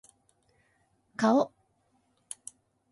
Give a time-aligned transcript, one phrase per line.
[1.19, 1.51] 顔